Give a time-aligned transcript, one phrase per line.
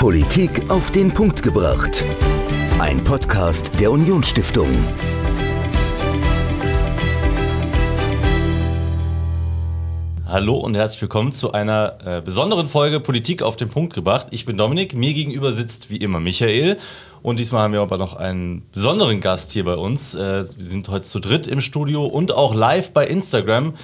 [0.00, 2.06] Politik auf den Punkt gebracht.
[2.78, 4.70] Ein Podcast der Unionsstiftung.
[10.26, 14.28] Hallo und herzlich willkommen zu einer äh, besonderen Folge Politik auf den Punkt gebracht.
[14.30, 16.78] Ich bin Dominik, mir gegenüber sitzt wie immer Michael
[17.20, 20.14] und diesmal haben wir aber noch einen besonderen Gast hier bei uns.
[20.14, 23.74] Äh, wir sind heute zu dritt im Studio und auch live bei Instagram.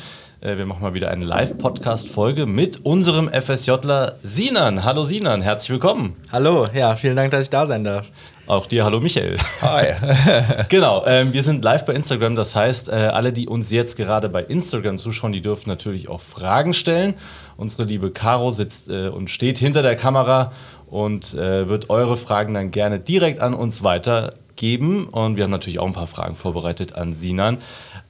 [0.46, 4.84] Äh, wir machen mal wieder eine Live-Podcast-Folge mit unserem FSJler Sinan.
[4.84, 6.14] Hallo Sinan, herzlich willkommen.
[6.30, 8.06] Hallo, ja, vielen Dank, dass ich da sein darf.
[8.46, 9.38] Auch dir, hallo Michael.
[9.60, 9.94] Hi.
[10.68, 12.36] genau, ähm, wir sind live bei Instagram.
[12.36, 16.20] Das heißt, äh, alle, die uns jetzt gerade bei Instagram zuschauen, die dürfen natürlich auch
[16.20, 17.14] Fragen stellen.
[17.56, 20.52] Unsere liebe Caro sitzt äh, und steht hinter der Kamera
[20.88, 25.08] und äh, wird eure Fragen dann gerne direkt an uns weitergeben.
[25.08, 27.58] Und wir haben natürlich auch ein paar Fragen vorbereitet an Sinan.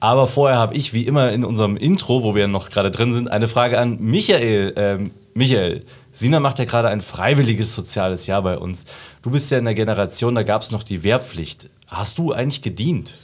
[0.01, 3.31] Aber vorher habe ich, wie immer in unserem Intro, wo wir noch gerade drin sind,
[3.31, 4.75] eine Frage an Michael.
[4.77, 8.87] Ähm, Michael, Sina macht ja gerade ein freiwilliges soziales Jahr bei uns.
[9.23, 11.69] Du bist ja in der Generation, da gab es noch die Wehrpflicht.
[11.89, 13.17] Hast du eigentlich gedient?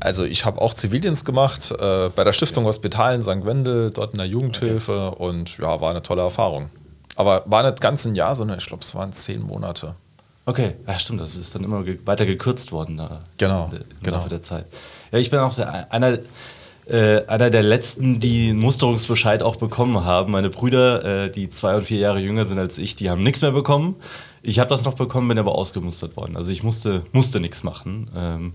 [0.00, 3.44] Also ich habe auch Zivildienst gemacht äh, bei der Stiftung Hospital in St.
[3.44, 5.24] Wendel, dort in der Jugendhilfe okay.
[5.24, 6.70] und ja, war eine tolle Erfahrung.
[7.16, 9.94] Aber war nicht ganz ein Jahr, sondern ich glaube, es waren zehn Monate.
[10.44, 14.16] Okay, ja stimmt, das ist dann immer weiter gekürzt worden da genau, im genau.
[14.16, 14.66] Laufe der Zeit.
[15.12, 16.18] Ja, ich bin auch einer
[16.86, 20.32] äh, einer der letzten, die einen Musterungsbescheid auch bekommen haben.
[20.32, 23.40] Meine Brüder, äh, die zwei und vier Jahre jünger sind als ich, die haben nichts
[23.40, 23.96] mehr bekommen.
[24.42, 26.36] Ich habe das noch bekommen, bin aber ausgemustert worden.
[26.36, 28.10] Also ich musste, musste nichts machen.
[28.16, 28.52] Ähm,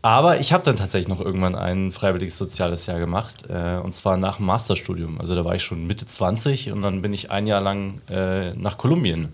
[0.00, 3.48] aber ich habe dann tatsächlich noch irgendwann ein freiwilliges soziales Jahr gemacht.
[3.48, 5.20] Äh, und zwar nach dem Masterstudium.
[5.20, 8.54] Also da war ich schon Mitte 20 und dann bin ich ein Jahr lang äh,
[8.54, 9.30] nach Kolumbien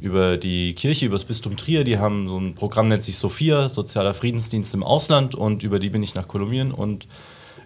[0.00, 1.84] über die Kirche, über das Bistum Trier.
[1.84, 5.34] Die haben so ein Programm, nennt sich Sophia, Sozialer Friedensdienst im Ausland.
[5.34, 7.06] Und über die bin ich nach Kolumbien und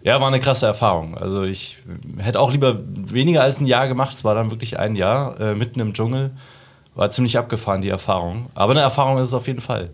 [0.03, 1.19] ja, war eine krasse Erfahrung.
[1.19, 1.79] Also ich
[2.19, 4.15] hätte auch lieber weniger als ein Jahr gemacht.
[4.15, 6.31] Es war dann wirklich ein Jahr äh, mitten im Dschungel.
[6.95, 8.47] War ziemlich abgefahren, die Erfahrung.
[8.55, 9.91] Aber eine Erfahrung ist es auf jeden Fall.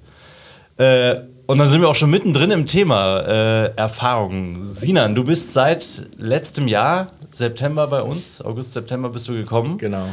[0.77, 4.67] Äh, und dann sind wir auch schon mittendrin im Thema äh, Erfahrungen.
[4.67, 5.85] Sinan, du bist seit
[6.17, 9.77] letztem Jahr, September bei uns, August, September bist du gekommen.
[9.77, 10.09] Genau.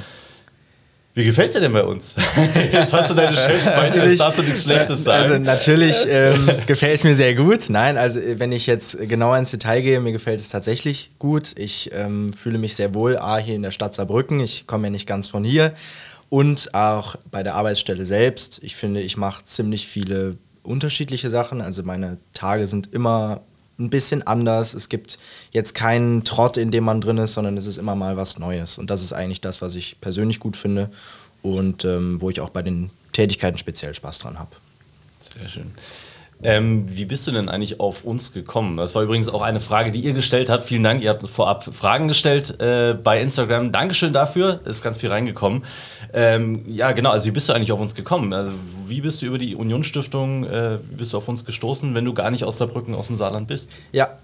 [1.14, 2.16] Wie gefällt es dir denn bei uns?
[2.72, 5.24] Jetzt hast du deine Chefs jetzt darfst du nichts Schlechtes sagen.
[5.24, 7.70] Also natürlich ähm, gefällt es mir sehr gut.
[7.70, 11.54] Nein, also äh, wenn ich jetzt genauer ins Detail gehe, mir gefällt es tatsächlich gut.
[11.58, 14.40] Ich ähm, fühle mich sehr wohl, A, hier in der Stadt Saarbrücken.
[14.40, 15.74] Ich komme ja nicht ganz von hier.
[16.30, 18.60] Und auch bei der Arbeitsstelle selbst.
[18.64, 21.60] Ich finde, ich mache ziemlich viele unterschiedliche Sachen.
[21.60, 23.42] Also meine Tage sind immer
[23.82, 24.74] ein bisschen anders.
[24.74, 25.20] Es gibt
[25.52, 28.78] jetzt keinen Trott, in dem man drin ist, sondern es ist immer mal was Neues.
[28.78, 30.90] Und das ist eigentlich das, was ich persönlich gut finde
[31.42, 34.52] und ähm, wo ich auch bei den Tätigkeiten speziell Spaß dran habe.
[35.20, 35.72] Sehr schön.
[36.44, 38.78] Ähm, wie bist du denn eigentlich auf uns gekommen?
[38.78, 40.64] Das war übrigens auch eine Frage, die ihr gestellt habt.
[40.64, 43.72] Vielen Dank, ihr habt vorab Fragen gestellt äh, bei Instagram.
[43.72, 45.64] Dankeschön dafür, ist ganz viel reingekommen.
[46.14, 48.34] Ähm, ja, genau, also wie bist du eigentlich auf uns gekommen?
[48.34, 48.52] Also,
[48.88, 52.32] wie bist du über die Unionsstiftung, äh, bist du auf uns gestoßen, wenn du gar
[52.32, 53.78] nicht aus Saarbrücken, aus dem Saarland bist?
[53.92, 54.18] Ja,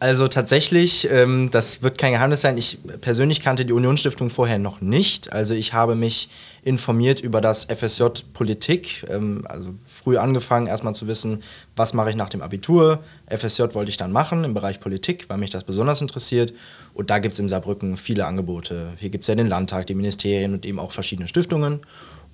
[0.00, 4.80] also tatsächlich, ähm, das wird kein Geheimnis sein, ich persönlich kannte die Unionsstiftung vorher noch
[4.80, 5.32] nicht.
[5.32, 6.28] Also ich habe mich
[6.62, 9.74] informiert über das FSJ Politik, ähm, also
[10.04, 11.42] früh angefangen, erstmal zu wissen,
[11.76, 13.00] was mache ich nach dem Abitur.
[13.26, 16.52] FSJ wollte ich dann machen im Bereich Politik, weil mich das besonders interessiert.
[16.92, 18.88] Und da gibt es in Saarbrücken viele Angebote.
[18.98, 21.80] Hier gibt es ja den Landtag, die Ministerien und eben auch verschiedene Stiftungen.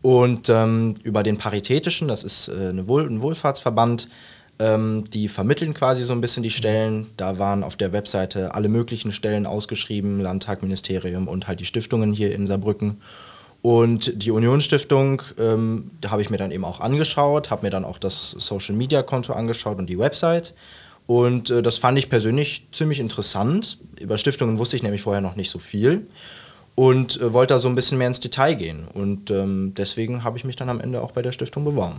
[0.03, 4.09] Und ähm, über den Paritätischen, das ist äh, Wohl ein Wohlfahrtsverband,
[4.59, 7.11] ähm, die vermitteln quasi so ein bisschen die Stellen.
[7.17, 12.13] Da waren auf der Webseite alle möglichen Stellen ausgeschrieben, Landtag, Ministerium und halt die Stiftungen
[12.13, 13.01] hier in Saarbrücken.
[13.63, 17.85] Und die Unionsstiftung, ähm, da habe ich mir dann eben auch angeschaut, habe mir dann
[17.85, 20.55] auch das Social Media Konto angeschaut und die Website.
[21.07, 23.79] Und äh, das fand ich persönlich ziemlich interessant.
[24.01, 26.07] Über Stiftungen wusste ich nämlich vorher noch nicht so viel
[26.75, 28.87] und äh, wollte da so ein bisschen mehr ins Detail gehen.
[28.95, 31.99] Und ähm, deswegen habe ich mich dann am Ende auch bei der Stiftung beworben.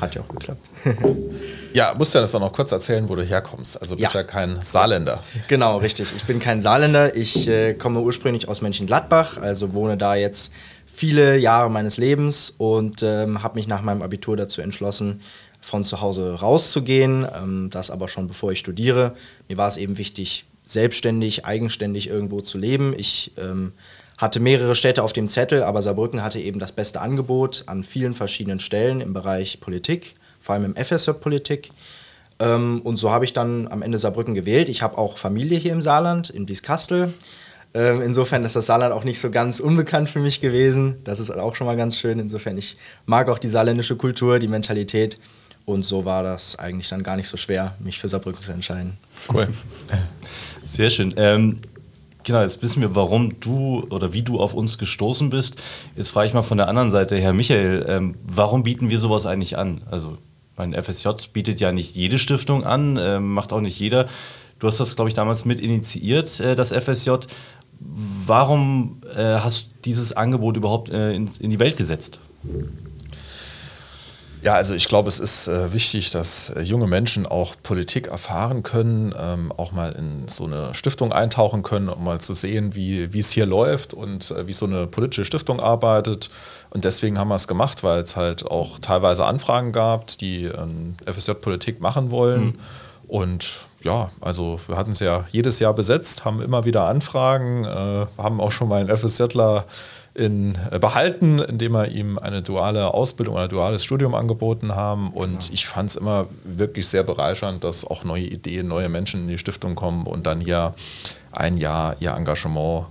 [0.00, 0.68] Hat ja auch geklappt.
[1.72, 3.80] ja, musst du das dann noch kurz erzählen, wo du herkommst.
[3.80, 5.22] Also du bist ja, ja kein Saarländer.
[5.48, 6.08] Genau, richtig.
[6.16, 7.16] Ich bin kein Saarländer.
[7.16, 10.52] Ich äh, komme ursprünglich aus Mönchengladbach, also wohne da jetzt
[10.96, 15.20] viele Jahre meines Lebens und ähm, habe mich nach meinem Abitur dazu entschlossen,
[15.60, 17.26] von zu Hause rauszugehen.
[17.36, 19.14] Ähm, das aber schon bevor ich studiere.
[19.46, 22.94] Mir war es eben wichtig, selbstständig, eigenständig irgendwo zu leben.
[22.96, 23.72] Ich ähm,
[24.16, 28.14] hatte mehrere Städte auf dem Zettel, aber Saarbrücken hatte eben das beste Angebot an vielen
[28.14, 31.68] verschiedenen Stellen im Bereich Politik, vor allem im FSJ Politik.
[32.38, 34.70] Ähm, und so habe ich dann am Ende Saarbrücken gewählt.
[34.70, 37.12] Ich habe auch Familie hier im Saarland, in Blieskastel.
[37.76, 40.96] Ähm, insofern ist das Saarland auch nicht so ganz unbekannt für mich gewesen.
[41.04, 42.18] Das ist auch schon mal ganz schön.
[42.18, 45.18] Insofern, ich mag auch die saarländische Kultur, die Mentalität.
[45.66, 48.96] Und so war das eigentlich dann gar nicht so schwer, mich für Saarbrücken zu entscheiden.
[49.30, 49.46] Cool.
[50.64, 51.12] Sehr schön.
[51.18, 51.58] Ähm,
[52.24, 55.62] Genau, jetzt wissen wir, warum du oder wie du auf uns gestoßen bist.
[55.94, 59.26] Jetzt frage ich mal von der anderen Seite, Herr Michael, ähm, warum bieten wir sowas
[59.26, 59.82] eigentlich an?
[59.88, 60.18] Also
[60.56, 64.08] mein FSJ bietet ja nicht jede Stiftung an, äh, macht auch nicht jeder.
[64.58, 67.12] Du hast das, glaube ich, damals mit initiiert, äh, das FSJ.
[67.78, 72.20] Warum äh, hast du dieses Angebot überhaupt äh, in, in die Welt gesetzt?
[74.46, 78.62] Ja, also ich glaube, es ist äh, wichtig, dass äh, junge Menschen auch Politik erfahren
[78.62, 83.12] können, ähm, auch mal in so eine Stiftung eintauchen können, um mal zu sehen, wie
[83.12, 86.30] wie es hier läuft und äh, wie so eine politische Stiftung arbeitet.
[86.70, 90.94] Und deswegen haben wir es gemacht, weil es halt auch teilweise Anfragen gab, die ähm,
[91.06, 92.44] FSJ-Politik machen wollen.
[92.44, 92.54] Mhm.
[93.08, 98.06] Und ja, also wir hatten es ja jedes Jahr besetzt, haben immer wieder Anfragen, äh,
[98.18, 99.64] haben auch schon mal einen FSJler
[100.12, 105.10] in, äh, behalten, indem wir ihm eine duale Ausbildung oder ein duales Studium angeboten haben.
[105.10, 105.52] Und genau.
[105.52, 109.38] ich fand es immer wirklich sehr bereichernd, dass auch neue Ideen, neue Menschen in die
[109.38, 110.74] Stiftung kommen und dann hier
[111.30, 112.86] ein Jahr ihr Engagement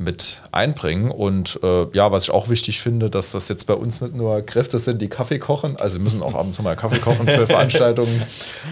[0.00, 1.10] mit einbringen.
[1.10, 4.40] Und äh, ja, was ich auch wichtig finde, dass das jetzt bei uns nicht nur
[4.40, 7.28] Kräfte sind, die Kaffee kochen, also wir müssen auch ab und zu mal Kaffee kochen
[7.28, 8.22] für Veranstaltungen,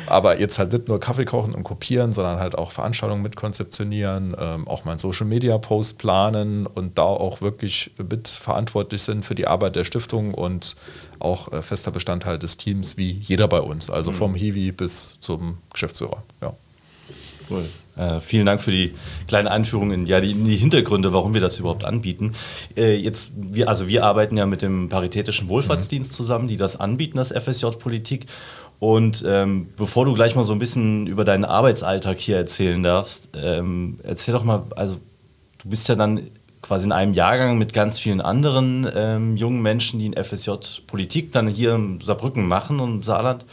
[0.07, 4.67] aber jetzt halt nicht nur Kaffee kochen und kopieren, sondern halt auch Veranstaltungen mitkonzeptionieren, ähm,
[4.67, 9.47] auch mal einen Social Media Post planen und da auch wirklich mitverantwortlich sind für die
[9.47, 10.77] Arbeit der Stiftung und
[11.19, 14.37] auch äh, fester Bestandteil des Teams wie jeder bei uns, also vom mhm.
[14.37, 16.23] Hiwi bis zum Geschäftsführer.
[16.41, 16.55] Ja.
[17.51, 17.65] Cool.
[17.97, 18.93] Äh, vielen Dank für die
[19.27, 22.35] kleine Einführung in, ja, die, in die Hintergründe, warum wir das überhaupt anbieten.
[22.77, 26.15] Äh, jetzt, wir, also wir arbeiten ja mit dem Paritätischen Wohlfahrtsdienst mhm.
[26.15, 28.27] zusammen, die das anbieten, das FSJ Politik.
[28.79, 33.31] Und ähm, bevor du gleich mal so ein bisschen über deinen Arbeitsalltag hier erzählen darfst,
[33.35, 34.99] ähm, erzähl doch mal, also
[35.63, 36.21] du bist ja dann
[36.63, 40.51] quasi in einem Jahrgang mit ganz vielen anderen ähm, jungen Menschen, die in FSJ
[40.87, 43.45] Politik dann hier in Saarbrücken machen und im Saarland.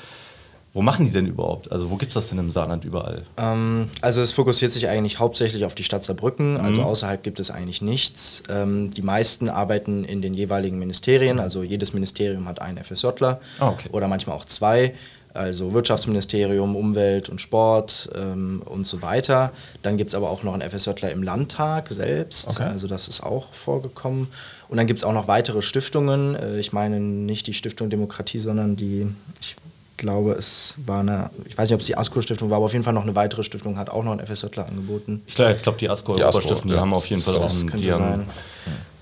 [0.75, 1.71] Wo machen die denn überhaupt?
[1.71, 3.23] Also wo gibt es das denn im Saarland überall?
[3.37, 6.87] Ähm, also es fokussiert sich eigentlich hauptsächlich auf die Stadt Saarbrücken, also mhm.
[6.87, 8.43] außerhalb gibt es eigentlich nichts.
[8.49, 13.67] Ähm, die meisten arbeiten in den jeweiligen Ministerien, also jedes Ministerium hat einen FSJler oh,
[13.67, 13.87] okay.
[13.93, 14.93] oder manchmal auch zwei.
[15.33, 19.53] Also Wirtschaftsministerium, Umwelt und Sport ähm, und so weiter.
[19.81, 22.51] Dann gibt es aber auch noch einen FSJler im Landtag selbst.
[22.51, 22.63] Okay.
[22.63, 24.27] Also das ist auch vorgekommen.
[24.67, 26.35] Und dann gibt es auch noch weitere Stiftungen.
[26.35, 29.07] Äh, ich meine nicht die Stiftung Demokratie, sondern die,
[29.41, 29.55] ich
[29.97, 32.83] glaube, es war eine, ich weiß nicht, ob es die ASCO-Stiftung war, aber auf jeden
[32.83, 35.21] Fall noch eine weitere Stiftung hat auch noch ein FSJler angeboten.
[35.27, 36.81] Ich glaube, glaub, die ASCO-Stiftung, die, ja.
[36.81, 38.25] haben auf jeden Fall auch einen, die haben, sein.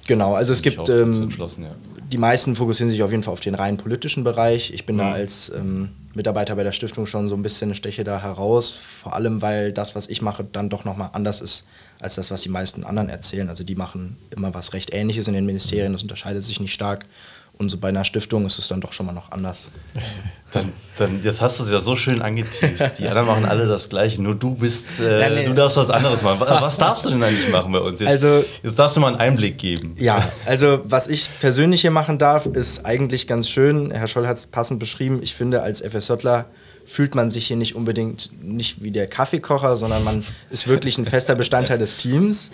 [0.06, 1.76] Genau, also es gibt, ähm, ja.
[2.12, 4.74] die meisten fokussieren sich auf jeden Fall auf den rein politischen Bereich.
[4.74, 5.00] Ich bin mhm.
[5.00, 9.14] da als ähm, Mitarbeiter bei der Stiftung schon so ein bisschen, steche da heraus, vor
[9.14, 11.64] allem, weil das, was ich mache, dann doch nochmal anders ist
[12.00, 13.48] als das, was die meisten anderen erzählen.
[13.48, 17.06] Also die machen immer was recht Ähnliches in den Ministerien, das unterscheidet sich nicht stark.
[17.58, 19.70] Und so bei einer Stiftung ist es dann doch schon mal noch anders.
[20.54, 23.00] Dann, dann, jetzt hast du es ja so schön angeteased.
[23.00, 25.46] Die anderen machen alle das Gleiche, nur du bist, äh, ja, nee.
[25.46, 26.40] du darfst was anderes machen.
[26.40, 28.00] Was darfst du denn eigentlich machen bei uns?
[28.00, 29.96] Jetzt, also, jetzt darfst du mal einen Einblick geben.
[29.98, 33.90] Ja, also was ich persönlich hier machen darf, ist eigentlich ganz schön.
[33.90, 35.22] Herr Scholl hat es passend beschrieben.
[35.24, 36.46] Ich finde, als FSJler
[36.86, 41.06] fühlt man sich hier nicht unbedingt nicht wie der Kaffeekocher, sondern man ist wirklich ein
[41.06, 42.52] fester Bestandteil des Teams.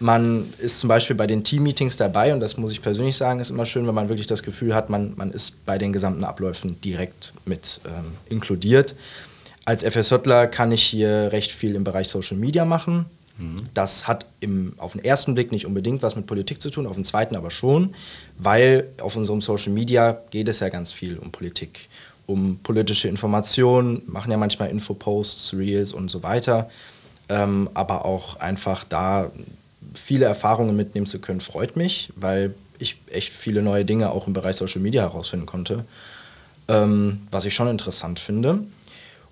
[0.00, 3.50] Man ist zum Beispiel bei den Team-Meetings dabei und das muss ich persönlich sagen, ist
[3.50, 6.80] immer schön, wenn man wirklich das Gefühl hat, man, man ist bei den gesamten Abläufen
[6.80, 8.94] direkt mit ähm, inkludiert.
[9.64, 13.06] Als FSJler kann ich hier recht viel im Bereich Social Media machen.
[13.38, 13.68] Mhm.
[13.74, 16.96] Das hat im, auf den ersten Blick nicht unbedingt was mit Politik zu tun, auf
[16.96, 17.94] den zweiten aber schon,
[18.38, 21.88] weil auf unserem Social Media geht es ja ganz viel um Politik,
[22.32, 26.70] um politische Informationen, machen ja manchmal Infoposts, Reels und so weiter.
[27.28, 29.30] Ähm, aber auch einfach da
[29.94, 34.32] viele Erfahrungen mitnehmen zu können, freut mich, weil ich echt viele neue Dinge auch im
[34.32, 35.84] Bereich Social Media herausfinden konnte,
[36.68, 38.60] ähm, was ich schon interessant finde.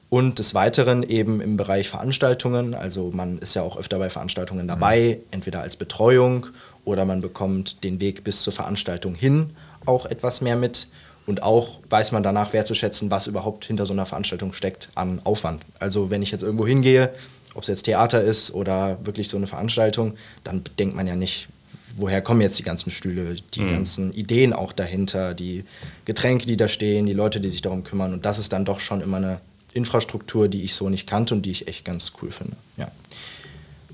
[0.09, 4.67] Und des Weiteren eben im Bereich Veranstaltungen, also man ist ja auch öfter bei Veranstaltungen
[4.67, 5.27] dabei, mhm.
[5.31, 6.47] entweder als Betreuung
[6.85, 9.51] oder man bekommt den Weg bis zur Veranstaltung hin
[9.87, 10.89] auch etwas mehr mit.
[11.27, 15.63] Und auch weiß man danach wertzuschätzen, was überhaupt hinter so einer Veranstaltung steckt an Aufwand.
[15.79, 17.11] Also wenn ich jetzt irgendwo hingehe,
[17.55, 21.49] ob es jetzt Theater ist oder wirklich so eine Veranstaltung, dann denkt man ja nicht,
[21.97, 23.73] woher kommen jetzt die ganzen Stühle, die mhm.
[23.73, 25.65] ganzen Ideen auch dahinter, die
[26.05, 28.13] Getränke, die da stehen, die Leute, die sich darum kümmern.
[28.13, 29.41] Und das ist dann doch schon immer eine
[29.73, 32.57] Infrastruktur, die ich so nicht kannte und die ich echt ganz cool finde.
[32.77, 32.91] Ja.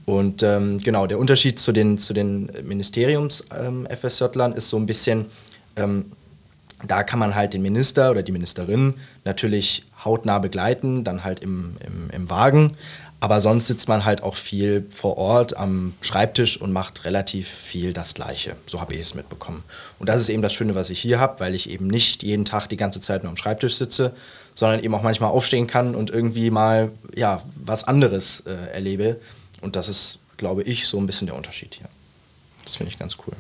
[0.05, 5.27] Und ähm, genau, der Unterschied zu den, zu den Ministeriums-FSJlern ähm, ist so ein bisschen,
[5.75, 6.13] ähm,
[6.85, 11.77] da kann man halt den Minister oder die Ministerin natürlich hautnah begleiten, dann halt im,
[11.85, 12.77] im, im Wagen.
[13.19, 17.95] Aber sonst sitzt man halt auch viel vor Ort am Schreibtisch und macht relativ viel
[17.95, 18.57] das Gleiche.
[18.67, 19.65] So habe ich es mitbekommen.
[19.99, 22.45] Und das ist eben das Schöne, was ich hier habe, weil ich eben nicht jeden
[22.45, 24.13] Tag die ganze Zeit nur am Schreibtisch sitze,
[24.55, 29.19] sondern eben auch manchmal aufstehen kann und irgendwie mal ja, was anderes äh, erlebe.
[29.63, 31.89] Und das ist glaube ich, so ein bisschen der Unterschied hier.
[32.65, 33.35] Das finde ich ganz cool.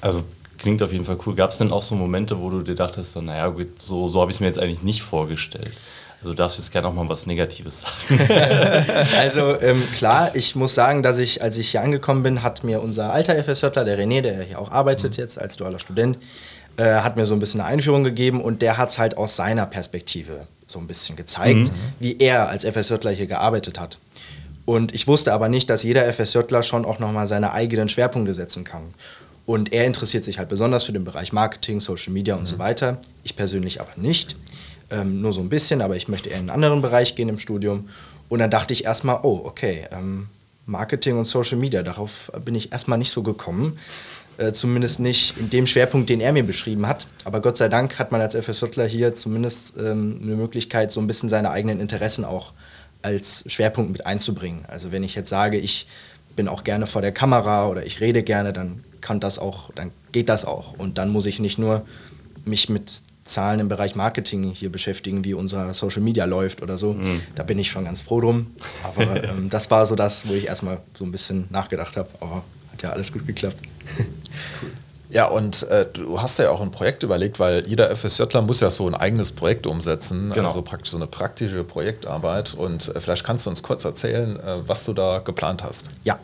[0.00, 0.24] Also
[0.62, 1.34] klingt auf jeden Fall cool.
[1.34, 4.30] Gab es denn auch so Momente, wo du dir dachtest, naja, gut, so, so habe
[4.30, 5.72] ich es mir jetzt eigentlich nicht vorgestellt?
[6.20, 8.20] Also darfst du jetzt gerne auch mal was Negatives sagen.
[9.18, 12.80] also ähm, klar, ich muss sagen, dass ich, als ich hier angekommen bin, hat mir
[12.80, 15.22] unser alter FSJler, der René, der hier auch arbeitet mhm.
[15.22, 16.18] jetzt als dualer Student,
[16.76, 19.34] äh, hat mir so ein bisschen eine Einführung gegeben und der hat es halt aus
[19.34, 21.70] seiner Perspektive so ein bisschen gezeigt, mhm.
[21.98, 23.98] wie er als FSJler hier gearbeitet hat.
[24.64, 28.62] Und ich wusste aber nicht, dass jeder FSJler schon auch nochmal seine eigenen Schwerpunkte setzen
[28.62, 28.94] kann.
[29.44, 32.46] Und er interessiert sich halt besonders für den Bereich Marketing, Social Media und mhm.
[32.46, 32.98] so weiter.
[33.24, 34.36] Ich persönlich aber nicht.
[34.90, 37.38] Ähm, nur so ein bisschen, aber ich möchte eher in einen anderen Bereich gehen im
[37.38, 37.88] Studium.
[38.28, 40.28] Und dann dachte ich erstmal, oh, okay, ähm,
[40.66, 43.78] Marketing und Social Media, darauf bin ich erstmal nicht so gekommen.
[44.38, 47.06] Äh, zumindest nicht in dem Schwerpunkt, den er mir beschrieben hat.
[47.24, 51.06] Aber Gott sei Dank hat man als FSJler hier zumindest ähm, eine Möglichkeit, so ein
[51.06, 52.52] bisschen seine eigenen Interessen auch
[53.02, 54.64] als Schwerpunkt mit einzubringen.
[54.68, 55.86] Also wenn ich jetzt sage, ich
[56.36, 59.90] bin auch gerne vor der Kamera oder ich rede gerne, dann kann das auch, dann
[60.12, 60.78] geht das auch.
[60.78, 61.84] Und dann muss ich nicht nur
[62.44, 66.94] mich mit Zahlen im Bereich Marketing hier beschäftigen, wie unser Social Media läuft oder so.
[66.94, 67.20] Mhm.
[67.34, 68.48] Da bin ich schon ganz froh drum.
[68.82, 72.08] Aber ähm, das war so das, wo ich erstmal so ein bisschen nachgedacht habe.
[72.20, 73.58] Aber hat ja alles gut geklappt.
[75.12, 78.70] Ja, und äh, du hast ja auch ein Projekt überlegt, weil jeder FSJler muss ja
[78.70, 80.48] so ein eigenes Projekt umsetzen, genau.
[80.48, 82.54] also praktisch so eine praktische Projektarbeit.
[82.54, 85.90] Und äh, vielleicht kannst du uns kurz erzählen, äh, was du da geplant hast.
[86.02, 86.18] Ja,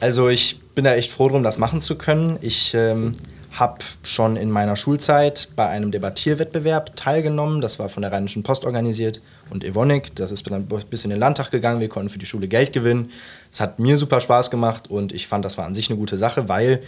[0.00, 2.36] also ich bin da echt froh drum, das machen zu können.
[2.40, 3.14] Ich ähm,
[3.52, 7.60] habe schon in meiner Schulzeit bei einem Debattierwettbewerb teilgenommen.
[7.60, 10.16] Das war von der Rheinischen Post organisiert und Evonik.
[10.16, 11.80] Das ist dann bis in den Landtag gegangen.
[11.80, 13.12] Wir konnten für die Schule Geld gewinnen.
[13.52, 16.16] Es hat mir super Spaß gemacht und ich fand, das war an sich eine gute
[16.16, 16.82] Sache, weil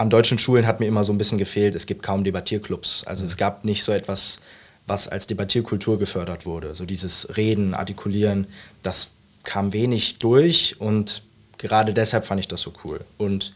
[0.00, 3.04] an deutschen Schulen hat mir immer so ein bisschen gefehlt, es gibt kaum Debattierclubs.
[3.04, 4.40] Also es gab nicht so etwas,
[4.86, 6.74] was als Debattierkultur gefördert wurde.
[6.74, 8.46] So dieses Reden, Artikulieren,
[8.82, 9.10] das
[9.44, 11.22] kam wenig durch und
[11.58, 13.02] gerade deshalb fand ich das so cool.
[13.18, 13.52] Und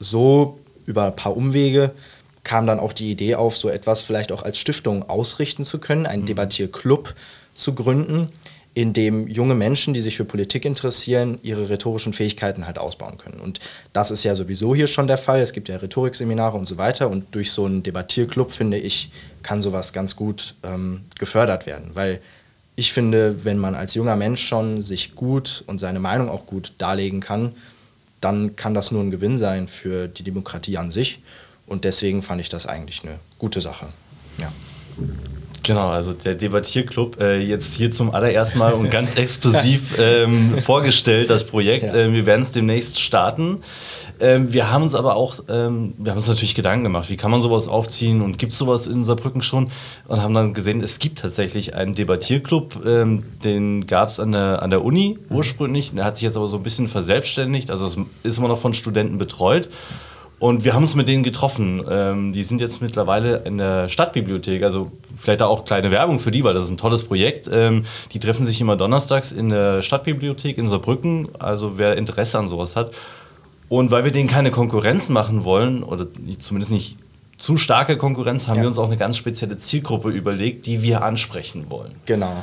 [0.00, 1.90] so über ein paar Umwege
[2.44, 6.06] kam dann auch die Idee auf, so etwas vielleicht auch als Stiftung ausrichten zu können,
[6.06, 6.28] einen mhm.
[6.28, 7.14] Debattierclub
[7.54, 8.30] zu gründen,
[8.74, 13.40] in dem junge Menschen, die sich für Politik interessieren, ihre rhetorischen Fähigkeiten halt ausbauen können.
[13.40, 13.60] Und
[13.92, 15.40] das ist ja sowieso hier schon der Fall.
[15.40, 17.08] Es gibt ja Rhetorikseminare und so weiter.
[17.08, 19.12] Und durch so einen Debattierclub, finde ich,
[19.44, 21.90] kann sowas ganz gut ähm, gefördert werden.
[21.94, 22.20] Weil
[22.74, 26.72] ich finde, wenn man als junger Mensch schon sich gut und seine Meinung auch gut
[26.78, 27.52] darlegen kann,
[28.20, 31.20] dann kann das nur ein Gewinn sein für die Demokratie an sich.
[31.66, 33.86] Und deswegen fand ich das eigentlich eine gute Sache.
[34.38, 34.52] Ja.
[35.64, 41.30] Genau, also der Debattierclub äh, jetzt hier zum allerersten Mal und ganz exklusiv ähm, vorgestellt,
[41.30, 41.86] das Projekt.
[41.86, 41.94] Ja.
[41.94, 43.62] Äh, wir werden es demnächst starten.
[44.20, 47.30] Ähm, wir haben uns aber auch, ähm, wir haben uns natürlich Gedanken gemacht, wie kann
[47.30, 49.70] man sowas aufziehen und gibt es sowas in Saarbrücken schon?
[50.06, 54.62] Und haben dann gesehen, es gibt tatsächlich einen Debattierclub, ähm, den gab es an der,
[54.62, 57.96] an der Uni ursprünglich, der hat sich jetzt aber so ein bisschen verselbstständigt, also es
[58.22, 59.68] ist immer noch von Studenten betreut.
[60.44, 61.82] Und wir haben uns mit denen getroffen.
[61.88, 64.62] Ähm, die sind jetzt mittlerweile in der Stadtbibliothek.
[64.62, 67.48] Also vielleicht da auch kleine Werbung für die, weil das ist ein tolles Projekt.
[67.50, 71.30] Ähm, die treffen sich immer donnerstags in der Stadtbibliothek in Saarbrücken.
[71.38, 72.90] Also wer Interesse an sowas hat.
[73.70, 76.06] Und weil wir denen keine Konkurrenz machen wollen, oder
[76.40, 76.98] zumindest nicht
[77.38, 78.64] zu starke Konkurrenz, haben ja.
[78.64, 81.92] wir uns auch eine ganz spezielle Zielgruppe überlegt, die wir ansprechen wollen.
[82.04, 82.42] Genau.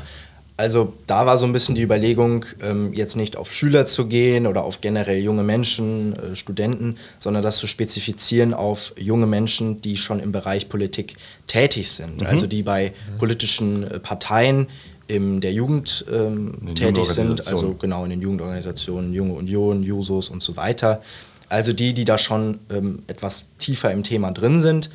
[0.62, 4.46] Also da war so ein bisschen die Überlegung, ähm, jetzt nicht auf Schüler zu gehen
[4.46, 9.98] oder auf generell junge Menschen, äh, Studenten, sondern das zu spezifizieren auf junge Menschen, die
[9.98, 11.16] schon im Bereich Politik
[11.48, 12.22] tätig sind.
[12.22, 12.28] Mhm.
[12.28, 13.18] Also die bei mhm.
[13.18, 14.68] politischen äh, Parteien
[15.08, 20.44] in der Jugend ähm, tätig sind, also genau in den Jugendorganisationen, Junge Union, Jusos und
[20.44, 21.02] so weiter.
[21.50, 24.92] Also die, die da schon ähm, etwas tiefer im Thema drin sind,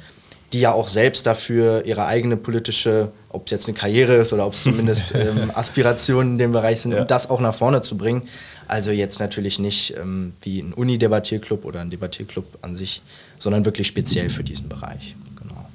[0.53, 4.47] die ja auch selbst dafür ihre eigene politische, ob es jetzt eine Karriere ist oder
[4.47, 7.03] ob es zumindest ähm, Aspirationen in dem Bereich sind, ja.
[7.03, 8.23] um das auch nach vorne zu bringen.
[8.67, 13.03] Also jetzt natürlich nicht ähm, wie ein Uni-Debattierclub oder ein Debattierclub an sich,
[13.39, 15.15] sondern wirklich speziell für diesen Bereich.
[15.41, 15.69] Genau,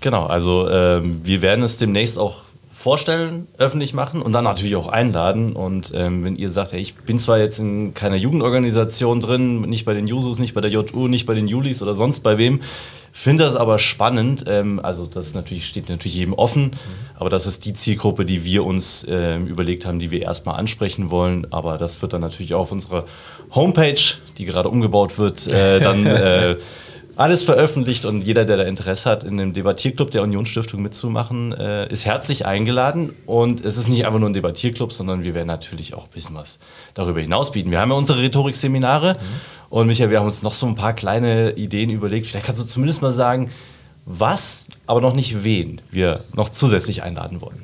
[0.00, 2.44] genau also ähm, wir werden es demnächst auch
[2.84, 5.54] vorstellen, öffentlich machen und dann natürlich auch einladen.
[5.54, 9.86] Und ähm, wenn ihr sagt, hey, ich bin zwar jetzt in keiner Jugendorganisation drin, nicht
[9.86, 12.60] bei den Jusos, nicht bei der JU, nicht bei den Julis oder sonst bei wem,
[13.16, 14.44] finde das aber spannend.
[14.46, 16.74] Ähm, also das natürlich, steht natürlich jedem offen, mhm.
[17.14, 21.10] aber das ist die Zielgruppe, die wir uns äh, überlegt haben, die wir erstmal ansprechen
[21.10, 21.46] wollen.
[21.50, 23.04] Aber das wird dann natürlich auch auf unserer
[23.54, 24.00] Homepage,
[24.36, 26.56] die gerade umgebaut wird, äh, dann äh,
[27.16, 31.88] alles veröffentlicht und jeder, der da Interesse hat, in dem Debattierclub der Unionsstiftung mitzumachen, äh,
[31.92, 33.14] ist herzlich eingeladen.
[33.26, 36.34] Und es ist nicht einfach nur ein Debattierclub, sondern wir werden natürlich auch ein bisschen
[36.34, 36.58] was
[36.94, 37.70] darüber hinaus bieten.
[37.70, 39.18] Wir haben ja unsere Rhetorikseminare mhm.
[39.70, 42.26] und Michael, wir haben uns noch so ein paar kleine Ideen überlegt.
[42.26, 43.50] Vielleicht kannst du zumindest mal sagen,
[44.06, 47.62] was, aber noch nicht wen wir noch zusätzlich einladen wollen.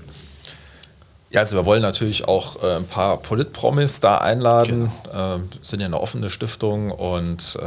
[1.32, 4.90] Ja, also wir wollen natürlich auch äh, ein paar Politpromis da einladen.
[5.04, 5.36] Genau.
[5.36, 7.64] Äh, sind ja eine offene Stiftung und äh,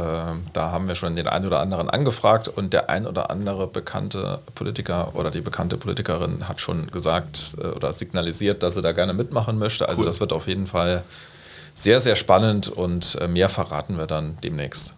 [0.52, 4.40] da haben wir schon den einen oder anderen angefragt und der ein oder andere bekannte
[4.54, 9.14] Politiker oder die bekannte Politikerin hat schon gesagt äh, oder signalisiert, dass sie da gerne
[9.14, 9.88] mitmachen möchte.
[9.88, 10.06] Also cool.
[10.06, 11.02] das wird auf jeden Fall
[11.74, 14.94] sehr, sehr spannend und äh, mehr verraten wir dann demnächst.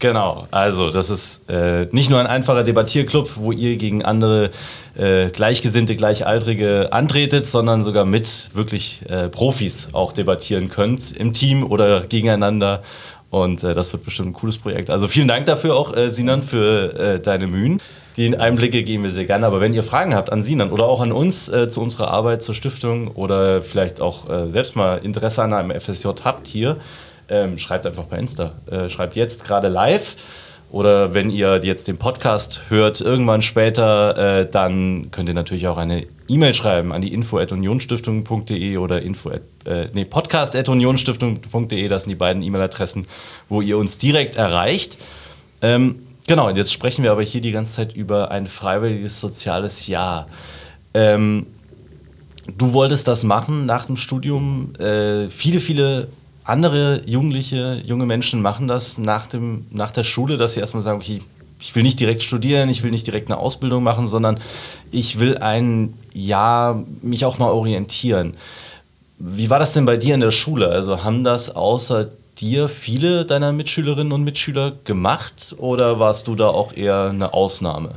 [0.00, 4.50] Genau, also das ist äh, nicht nur ein einfacher Debattierclub, wo ihr gegen andere
[4.96, 11.64] äh, Gleichgesinnte, Gleichaltrige antretet, sondern sogar mit wirklich äh, Profis auch debattieren könnt, im Team
[11.64, 12.82] oder gegeneinander.
[13.30, 14.90] Und äh, das wird bestimmt ein cooles Projekt.
[14.90, 17.80] Also vielen Dank dafür auch, äh, Sinan, für äh, deine Mühen.
[18.16, 19.46] Die Einblicke geben wir sehr gerne.
[19.46, 22.54] Aber wenn ihr Fragen habt an Sinan oder auch an uns zu unserer Arbeit zur
[22.54, 26.76] Stiftung oder vielleicht auch selbst mal Interesse an einem FSJ habt hier,
[27.28, 28.52] ähm, schreibt einfach bei Insta.
[28.70, 30.16] Äh, schreibt jetzt gerade live
[30.74, 35.76] oder wenn ihr jetzt den Podcast hört, irgendwann später, äh, dann könnt ihr natürlich auch
[35.76, 39.40] eine E-Mail schreiben an die info.unionstiftung.de oder info äh,
[39.92, 41.86] nee, podcast.unionstiftung.de.
[41.86, 43.06] Das sind die beiden E-Mail-Adressen,
[43.48, 44.98] wo ihr uns direkt erreicht.
[45.62, 50.26] Ähm, genau, jetzt sprechen wir aber hier die ganze Zeit über ein freiwilliges soziales Jahr.
[50.92, 51.46] Ähm,
[52.58, 54.74] du wolltest das machen nach dem Studium.
[54.80, 56.08] Äh, viele, viele
[56.44, 60.98] andere Jugendliche, junge Menschen machen das nach, dem, nach der Schule, dass sie erstmal sagen,
[60.98, 61.20] okay,
[61.58, 64.38] ich will nicht direkt studieren, ich will nicht direkt eine Ausbildung machen, sondern
[64.90, 68.34] ich will ein Jahr mich auch mal orientieren.
[69.18, 70.68] Wie war das denn bei dir in der Schule?
[70.68, 72.08] Also haben das außer
[72.38, 77.92] dir viele deiner Mitschülerinnen und Mitschüler gemacht oder warst du da auch eher eine Ausnahme?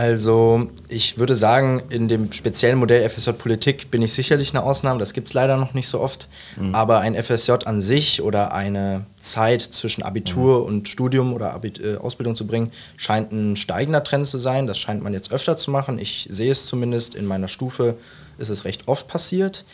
[0.00, 4.98] Also ich würde sagen, in dem speziellen Modell FSJ Politik bin ich sicherlich eine Ausnahme,
[4.98, 6.26] das gibt es leider noch nicht so oft.
[6.58, 6.74] Mhm.
[6.74, 10.64] Aber ein FSJ an sich oder eine Zeit zwischen Abitur mhm.
[10.64, 14.66] und Studium oder Abit äh, Ausbildung zu bringen, scheint ein steigender Trend zu sein.
[14.66, 15.98] Das scheint man jetzt öfter zu machen.
[15.98, 17.94] Ich sehe es zumindest in meiner Stufe,
[18.38, 19.66] ist es recht oft passiert.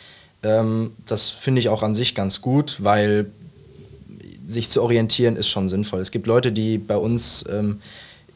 [0.43, 3.27] Ähm, das finde ich auch an sich ganz gut, weil
[4.45, 6.01] sich zu orientieren ist schon sinnvoll.
[6.01, 7.45] Es gibt Leute, die bei uns...
[7.49, 7.79] Ähm,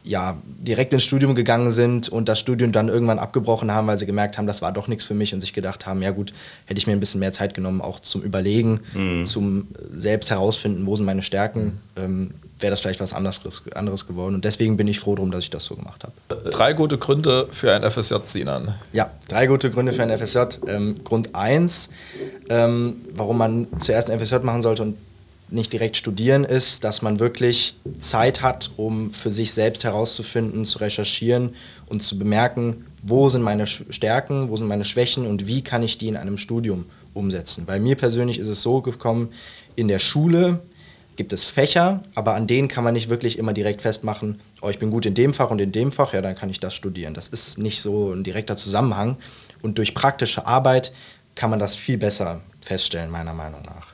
[0.04, 4.06] ja, direkt ins Studium gegangen sind und das Studium dann irgendwann abgebrochen haben, weil sie
[4.06, 6.34] gemerkt haben, das war doch nichts für mich und sich gedacht haben, ja gut,
[6.66, 9.26] hätte ich mir ein bisschen mehr Zeit genommen, auch zum Überlegen, mhm.
[9.26, 13.42] zum selbst herausfinden, wo sind meine Stärken, ähm, wäre das vielleicht was anderes,
[13.74, 14.36] anderes geworden.
[14.36, 16.50] Und deswegen bin ich froh darum, dass ich das so gemacht habe.
[16.50, 18.76] Drei gute Gründe für ein FSJ, Sinan.
[18.94, 20.60] Ja, drei gute Gründe für ein FSJ.
[20.68, 21.90] Ähm, Grund eins,
[22.50, 24.96] ähm, warum man zuerst ein FSJ machen sollte und
[25.52, 30.80] nicht direkt studieren ist, dass man wirklich Zeit hat, um für sich selbst herauszufinden, zu
[30.80, 31.56] recherchieren
[31.88, 35.98] und zu bemerken, wo sind meine Stärken, wo sind meine Schwächen und wie kann ich
[35.98, 37.66] die in einem Studium umsetzen.
[37.66, 39.30] Bei mir persönlich ist es so gekommen,
[39.76, 40.60] in der Schule
[41.18, 44.80] gibt es Fächer, aber an denen kann man nicht wirklich immer direkt festmachen, oh, ich
[44.80, 47.14] bin gut in dem Fach und in dem Fach, ja, dann kann ich das studieren.
[47.14, 49.18] Das ist nicht so ein direkter Zusammenhang
[49.62, 50.94] und durch praktische Arbeit
[51.36, 53.91] kann man das viel besser feststellen, meiner Meinung nach.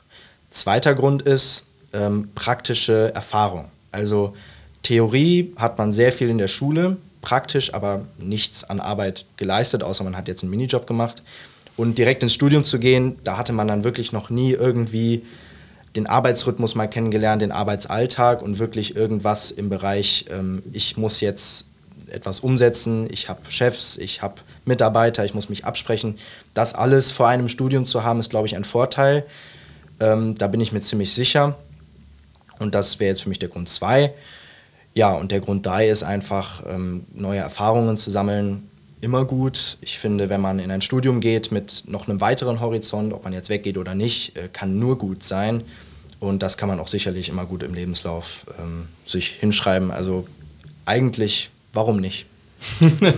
[0.58, 3.66] Zweiter Grund ist ähm, praktische Erfahrung.
[3.92, 4.34] Also
[4.82, 10.02] Theorie hat man sehr viel in der Schule, praktisch aber nichts an Arbeit geleistet, außer
[10.02, 11.22] man hat jetzt einen Minijob gemacht.
[11.76, 15.22] Und direkt ins Studium zu gehen, da hatte man dann wirklich noch nie irgendwie
[15.94, 21.66] den Arbeitsrhythmus mal kennengelernt, den Arbeitsalltag und wirklich irgendwas im Bereich, ähm, ich muss jetzt
[22.10, 26.18] etwas umsetzen, ich habe Chefs, ich habe Mitarbeiter, ich muss mich absprechen.
[26.52, 29.24] Das alles vor einem Studium zu haben, ist, glaube ich, ein Vorteil.
[30.00, 31.56] Ähm, da bin ich mir ziemlich sicher.
[32.58, 34.12] Und das wäre jetzt für mich der Grund zwei.
[34.94, 38.68] Ja, und der Grund drei ist einfach, ähm, neue Erfahrungen zu sammeln,
[39.00, 39.78] immer gut.
[39.80, 43.32] Ich finde, wenn man in ein Studium geht mit noch einem weiteren Horizont, ob man
[43.32, 45.62] jetzt weggeht oder nicht, äh, kann nur gut sein.
[46.20, 49.90] Und das kann man auch sicherlich immer gut im Lebenslauf ähm, sich hinschreiben.
[49.92, 50.26] Also
[50.84, 52.26] eigentlich, warum nicht?
[52.80, 53.12] ja,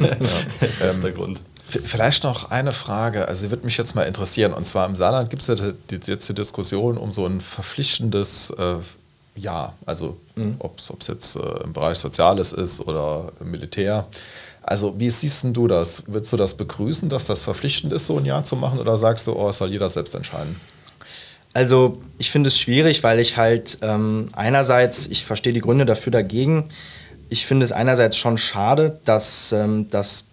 [0.80, 1.40] das ist der Grund.
[1.70, 4.52] Vielleicht noch eine Frage, also sie wird mich jetzt mal interessieren.
[4.52, 5.54] Und zwar im Saarland gibt es ja
[5.90, 8.74] jetzt die Diskussion um so ein verpflichtendes äh,
[9.37, 9.74] Ja.
[9.87, 10.56] Also mhm.
[10.59, 14.06] ob es jetzt äh, im Bereich Soziales ist oder im Militär.
[14.62, 16.04] Also wie siehst du das?
[16.06, 18.78] Würdest du das begrüßen, dass das verpflichtend ist, so ein Jahr zu machen?
[18.78, 20.61] Oder sagst du, oh, es soll jeder selbst entscheiden?
[21.52, 26.12] Also ich finde es schwierig, weil ich halt ähm, einerseits, ich verstehe die Gründe dafür
[26.12, 26.68] dagegen.
[27.28, 30.26] Ich finde es einerseits schon schade, dass ähm, das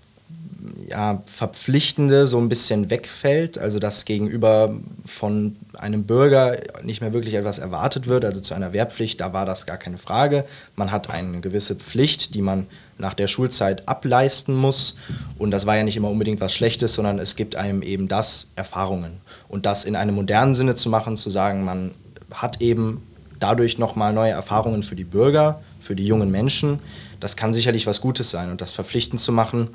[0.88, 7.36] ja, Verpflichtende so ein bisschen wegfällt, also dass gegenüber von einem Bürger nicht mehr wirklich
[7.36, 10.46] etwas erwartet wird, also zu einer Wehrpflicht, da war das gar keine Frage.
[10.76, 12.68] Man hat eine gewisse Pflicht, die man
[12.98, 14.96] nach der Schulzeit ableisten muss.
[15.38, 18.48] Und das war ja nicht immer unbedingt was Schlechtes, sondern es gibt einem eben das
[18.56, 19.18] Erfahrungen.
[19.48, 21.92] Und das in einem modernen Sinne zu machen, zu sagen, man
[22.32, 23.02] hat eben
[23.40, 26.80] dadurch nochmal neue Erfahrungen für die Bürger, für die jungen Menschen,
[27.20, 28.52] das kann sicherlich was Gutes sein.
[28.52, 29.70] Und das verpflichtend zu machen,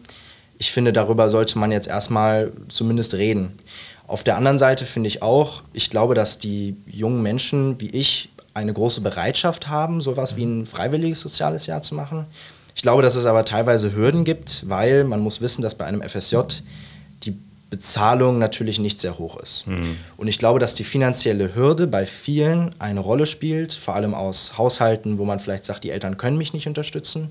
[0.62, 3.58] ich finde, darüber sollte man jetzt erstmal zumindest reden.
[4.06, 8.28] Auf der anderen Seite finde ich auch, ich glaube, dass die jungen Menschen wie ich
[8.54, 12.26] eine große Bereitschaft haben, sowas wie ein freiwilliges soziales Jahr zu machen.
[12.76, 16.00] Ich glaube, dass es aber teilweise Hürden gibt, weil man muss wissen, dass bei einem
[16.00, 16.36] FSJ
[17.24, 17.36] die
[17.68, 19.66] Bezahlung natürlich nicht sehr hoch ist.
[19.66, 19.96] Mhm.
[20.16, 24.56] Und ich glaube, dass die finanzielle Hürde bei vielen eine Rolle spielt, vor allem aus
[24.58, 27.30] Haushalten, wo man vielleicht sagt, die Eltern können mich nicht unterstützen,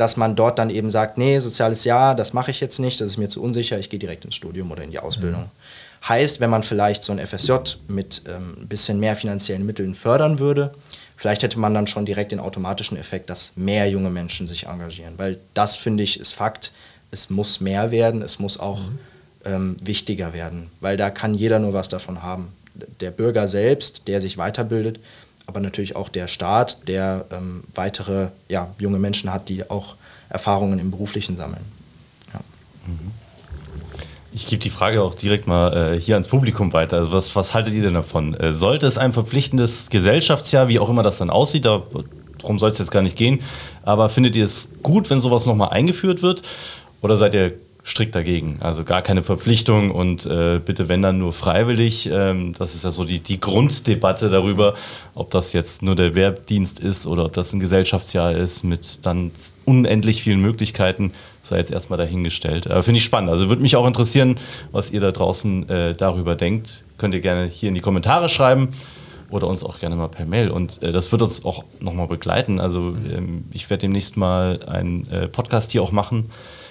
[0.00, 3.10] dass man dort dann eben sagt, nee, soziales Jahr, das mache ich jetzt nicht, das
[3.10, 5.42] ist mir zu unsicher, ich gehe direkt ins Studium oder in die Ausbildung.
[5.42, 6.08] Mhm.
[6.08, 7.52] Heißt, wenn man vielleicht so ein FSJ
[7.86, 10.72] mit ähm, ein bisschen mehr finanziellen Mitteln fördern würde,
[11.18, 15.18] vielleicht hätte man dann schon direkt den automatischen Effekt, dass mehr junge Menschen sich engagieren.
[15.18, 16.72] Weil das, finde ich, ist Fakt.
[17.10, 18.98] Es muss mehr werden, es muss auch mhm.
[19.44, 22.54] ähm, wichtiger werden, weil da kann jeder nur was davon haben.
[23.02, 24.98] Der Bürger selbst, der sich weiterbildet,
[25.50, 29.96] aber natürlich auch der Staat, der ähm, weitere ja, junge Menschen hat, die auch
[30.28, 31.64] Erfahrungen im Beruflichen sammeln.
[32.32, 32.40] Ja.
[32.86, 33.10] Mhm.
[34.32, 36.98] Ich gebe die Frage auch direkt mal äh, hier ans Publikum weiter.
[36.98, 38.34] Also was, was haltet ihr denn davon?
[38.34, 42.78] Äh, sollte es ein verpflichtendes Gesellschaftsjahr, wie auch immer das dann aussieht, darum soll es
[42.78, 43.40] jetzt gar nicht gehen,
[43.82, 46.42] aber findet ihr es gut, wenn sowas nochmal eingeführt wird?
[47.02, 48.58] Oder seid ihr strikt dagegen?
[48.60, 52.08] Also gar keine Verpflichtung und äh, bitte, wenn dann nur freiwillig.
[52.12, 54.74] Ähm, das ist ja so die, die Grunddebatte darüber,
[55.14, 59.30] ob das jetzt nur der Wehrdienst ist oder ob das ein Gesellschaftsjahr ist mit dann
[59.64, 61.12] unendlich vielen Möglichkeiten
[61.42, 62.70] sei jetzt erstmal dahingestellt.
[62.70, 63.30] Aber finde ich spannend.
[63.30, 64.36] Also würde mich auch interessieren,
[64.72, 66.84] was ihr da draußen äh, darüber denkt.
[66.98, 68.68] Könnt ihr gerne hier in die Kommentare schreiben
[69.30, 70.50] oder uns auch gerne mal per Mail.
[70.50, 72.60] Und äh, das wird uns auch nochmal begleiten.
[72.60, 76.30] Also ähm, ich werde demnächst mal einen äh, Podcast hier auch machen,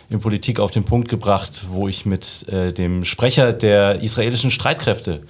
[0.09, 5.21] in Politik auf den Punkt gebracht, wo ich mit äh, dem Sprecher der israelischen Streitkräfte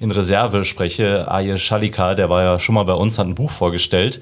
[0.00, 3.50] in Reserve spreche, Aye Shalika, der war ja schon mal bei uns, hat ein Buch
[3.50, 4.20] vorgestellt.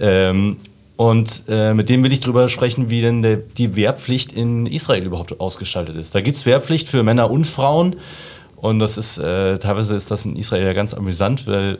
[0.00, 0.56] Ähm,
[0.96, 5.04] und äh, mit dem will ich darüber sprechen, wie denn der, die Wehrpflicht in Israel
[5.04, 6.14] überhaupt ausgestaltet ist.
[6.14, 7.96] Da gibt es Wehrpflicht für Männer und Frauen.
[8.56, 11.78] Und das ist, äh, teilweise ist das in Israel ja ganz amüsant, weil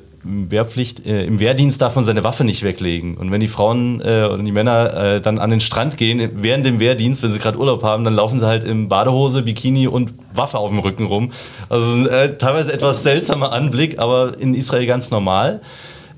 [0.51, 3.17] Wehrpflicht, äh, im Wehrdienst darf man seine Waffe nicht weglegen.
[3.17, 6.67] Und wenn die Frauen äh, und die Männer äh, dann an den Strand gehen, während
[6.67, 10.13] dem Wehrdienst, wenn sie gerade Urlaub haben, dann laufen sie halt in Badehose, Bikini und
[10.35, 11.33] Waffe auf dem Rücken rum.
[11.69, 15.61] Also äh, teilweise etwas seltsamer Anblick, aber in Israel ganz normal.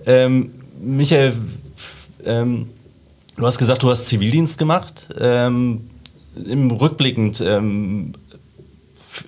[0.07, 1.35] Ähm, Michael,
[2.25, 2.69] ähm,
[3.39, 5.07] Du hast gesagt, du hast Zivildienst gemacht.
[5.17, 5.89] Ähm,
[6.45, 8.15] Im Rückblickend, ähm,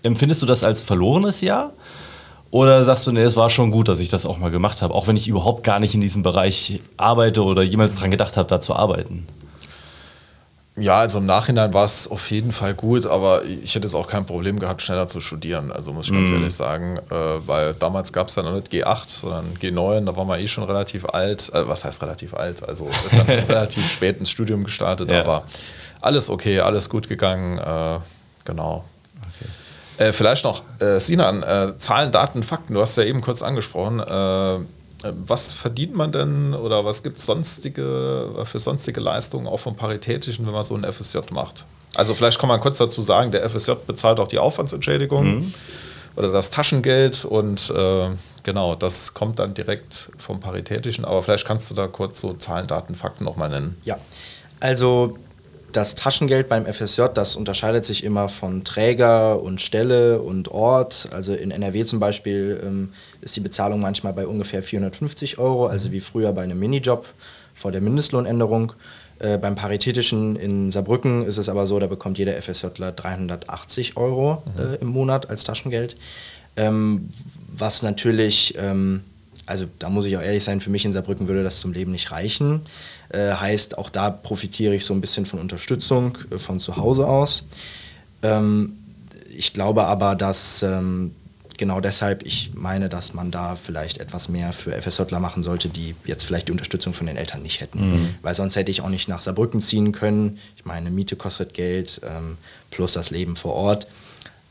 [0.02, 1.72] empfindest du das als verlorenes Jahr?
[2.50, 4.94] Oder sagst du, nee, es war schon gut, dass ich das auch mal gemacht habe,
[4.94, 8.48] auch wenn ich überhaupt gar nicht in diesem Bereich arbeite oder jemals daran gedacht habe,
[8.48, 9.26] da zu arbeiten?
[10.76, 14.06] Ja, also im Nachhinein war es auf jeden Fall gut, aber ich hätte jetzt auch
[14.06, 15.72] kein Problem gehabt, schneller zu studieren.
[15.72, 16.34] Also muss ich ganz mm.
[16.34, 17.14] ehrlich sagen, äh,
[17.46, 20.64] weil damals gab es ja noch nicht G8, sondern G9, da war man eh schon
[20.64, 21.52] relativ alt.
[21.52, 22.66] Äh, was heißt relativ alt?
[22.66, 25.20] Also ist dann relativ spät ins Studium gestartet, ja.
[25.20, 25.44] aber
[26.00, 27.58] alles okay, alles gut gegangen.
[27.58, 27.98] Äh,
[28.44, 28.84] genau.
[30.00, 34.02] Äh, vielleicht noch, äh, Sinan, äh, Zahlen, Daten, Fakten, du hast ja eben kurz angesprochen
[35.02, 40.46] was verdient man denn oder was gibt es sonstige, für sonstige Leistungen auch vom Paritätischen,
[40.46, 41.64] wenn man so ein FSJ macht?
[41.94, 45.54] Also vielleicht kann man kurz dazu sagen, der FSJ bezahlt auch die Aufwandsentschädigung mhm.
[46.16, 48.08] oder das Taschengeld und äh,
[48.42, 51.04] genau, das kommt dann direkt vom Paritätischen.
[51.04, 53.76] Aber vielleicht kannst du da kurz so Zahlen, Daten, Fakten nochmal nennen.
[53.84, 53.98] Ja,
[54.60, 55.18] also
[55.72, 61.08] das Taschengeld beim FSJ, das unterscheidet sich immer von Träger und Stelle und Ort.
[61.12, 65.92] Also in NRW zum Beispiel ähm, ist die Bezahlung manchmal bei ungefähr 450 Euro, also
[65.92, 67.06] wie früher bei einem Minijob
[67.54, 68.72] vor der Mindestlohnänderung.
[69.18, 74.42] Äh, beim Paritätischen in Saarbrücken ist es aber so, da bekommt jeder FSJler 380 Euro
[74.56, 74.74] mhm.
[74.74, 75.96] äh, im Monat als Taschengeld.
[76.56, 77.10] Ähm,
[77.48, 79.04] was natürlich, ähm,
[79.50, 81.92] also da muss ich auch ehrlich sein, für mich in Saarbrücken würde das zum Leben
[81.92, 82.62] nicht reichen.
[83.10, 87.06] Äh, heißt, auch da profitiere ich so ein bisschen von Unterstützung äh, von zu Hause
[87.06, 87.44] aus.
[88.22, 88.76] Ähm,
[89.36, 91.14] ich glaube aber, dass ähm,
[91.58, 95.94] genau deshalb ich meine, dass man da vielleicht etwas mehr für FSJler machen sollte, die
[96.04, 97.92] jetzt vielleicht die Unterstützung von den Eltern nicht hätten.
[97.92, 98.14] Mhm.
[98.22, 100.38] Weil sonst hätte ich auch nicht nach Saarbrücken ziehen können.
[100.56, 102.38] Ich meine, Miete kostet Geld ähm,
[102.70, 103.88] plus das Leben vor Ort.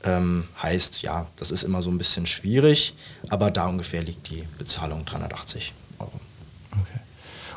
[0.03, 2.93] Ähm, heißt, ja, das ist immer so ein bisschen schwierig,
[3.27, 6.11] aber da ungefähr liegt die Bezahlung 380 Euro.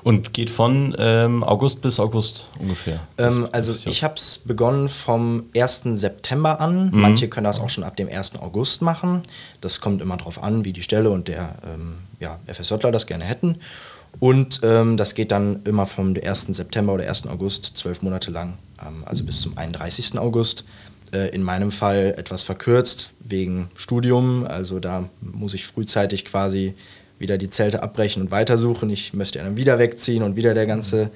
[0.04, 2.98] Und geht von ähm, August bis August ungefähr?
[3.18, 5.82] Ähm, also ich habe es begonnen vom 1.
[5.92, 6.90] September an.
[6.90, 7.00] Mhm.
[7.00, 8.36] Manche können das auch schon ab dem 1.
[8.40, 9.22] August machen.
[9.60, 13.24] Das kommt immer darauf an, wie die Stelle und der ähm, ja, FSJler das gerne
[13.24, 13.60] hätten.
[14.18, 16.46] Und ähm, das geht dann immer vom 1.
[16.48, 17.28] September oder 1.
[17.28, 20.18] August zwölf Monate lang, ähm, also bis zum 31.
[20.18, 20.64] August.
[21.12, 24.46] Äh, in meinem Fall etwas verkürzt wegen Studium.
[24.46, 26.74] Also da muss ich frühzeitig quasi
[27.18, 28.88] wieder die Zelte abbrechen und weitersuchen.
[28.90, 31.10] Ich möchte dann wieder wegziehen und wieder der ganze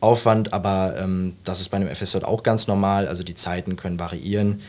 [0.00, 3.08] Aufwand, aber ähm, das ist bei einem FSJ auch ganz normal.
[3.08, 4.60] Also die Zeiten können variieren.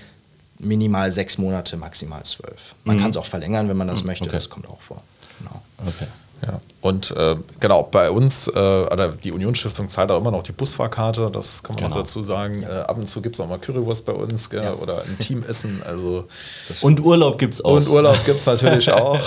[0.59, 2.75] Minimal sechs Monate, maximal zwölf.
[2.83, 3.01] Man Mhm.
[3.01, 4.25] kann es auch verlängern, wenn man das Mhm, möchte.
[4.25, 4.33] okay.
[4.33, 5.03] Das kommt auch vor.
[5.39, 5.61] Genau.
[5.85, 6.07] Okay.
[6.45, 6.59] Ja.
[6.81, 11.31] Und äh, genau, bei uns, äh, oder die Unionsstiftung zahlt auch immer noch die Busfahrkarte,
[11.33, 11.95] das kann man Genau.
[11.95, 12.63] auch dazu sagen.
[12.63, 15.81] Äh, ab und zu gibt es auch mal Currywurst bei uns gell, oder ein Teamessen.
[15.83, 16.25] Also
[16.81, 17.71] Und Urlaub gibt es auch.
[17.71, 19.19] Und Urlaub gibt es natürlich auch.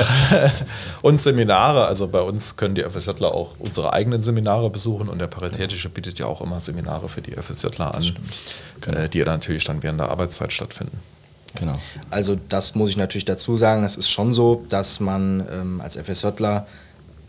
[1.03, 1.87] und Seminare.
[1.87, 6.19] Also bei uns können die FSJler auch unsere eigenen Seminare besuchen und der Paritätische bietet
[6.19, 8.05] ja auch immer Seminare für die FSJler an,
[8.87, 10.99] äh, die ja natürlich dann während der Arbeitszeit stattfinden.
[11.57, 11.73] Genau.
[12.11, 13.83] Also das muss ich natürlich dazu sagen.
[13.83, 16.67] Es ist schon so, dass man ähm, als FSJler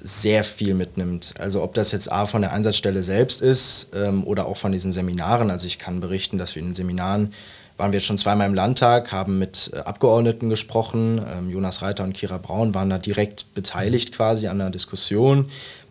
[0.03, 1.33] sehr viel mitnimmt.
[1.39, 4.91] Also ob das jetzt A von der Einsatzstelle selbst ist ähm, oder auch von diesen
[4.91, 5.51] Seminaren.
[5.51, 7.33] Also ich kann berichten, dass wir in den Seminaren
[7.77, 11.19] waren wir schon zweimal im Landtag, haben mit äh, Abgeordneten gesprochen.
[11.27, 15.49] Ähm, Jonas Reiter und Kira Braun waren da direkt beteiligt quasi an der Diskussion.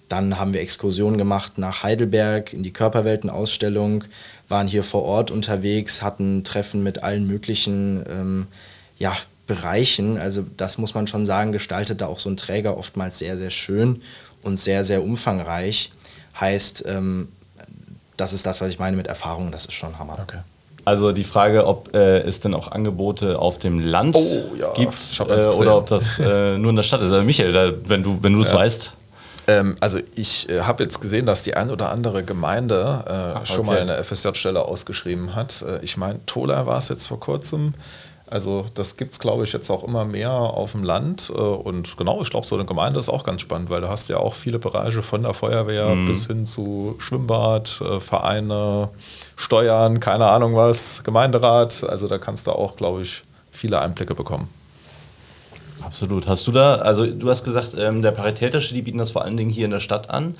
[0.08, 4.04] Dann haben wir Exkursionen gemacht nach Heidelberg in die Körperweltenausstellung,
[4.48, 8.46] waren hier vor Ort unterwegs, hatten Treffen mit allen möglichen ähm,
[8.98, 9.16] ja,
[9.50, 10.16] Bereichen.
[10.16, 13.50] Also das muss man schon sagen, gestaltet da auch so ein Träger oftmals sehr, sehr
[13.50, 14.00] schön
[14.44, 15.90] und sehr, sehr umfangreich.
[16.38, 17.26] Heißt, ähm,
[18.16, 20.24] das ist das, was ich meine mit Erfahrung, das ist schon Hammer.
[20.84, 24.94] Also die Frage, ob äh, es denn auch Angebote auf dem Land Oh, ja, gibt
[25.18, 27.10] äh, oder ob das äh, nur in der Stadt ist.
[27.10, 28.94] Also Michael, da, wenn du wenn du es weißt.
[29.48, 33.66] Ähm, also ich äh, habe jetzt gesehen, dass die ein oder andere Gemeinde äh, schon
[33.66, 33.66] okay.
[33.66, 35.62] mal eine FSJ-Stelle ausgeschrieben hat.
[35.62, 37.74] Äh, ich meine, Tola war es jetzt vor kurzem.
[38.30, 41.32] Also das gibt es, glaube ich, jetzt auch immer mehr auf dem Land.
[41.34, 44.08] Äh, und genau, ich glaube, so eine Gemeinde ist auch ganz spannend, weil du hast
[44.08, 48.90] ja auch viele Bereiche von der Feuerwehr bis hin zu Schwimmbad, äh, Vereine,
[49.34, 51.82] Steuern, keine Ahnung was, Gemeinderat.
[51.84, 54.48] Also da kannst du auch, glaube ich, viele Einblicke bekommen.
[55.90, 56.28] Absolut.
[56.28, 59.36] Hast du da, also du hast gesagt, ähm, der Paritätische, die bieten das vor allen
[59.36, 60.36] Dingen hier in der Stadt an.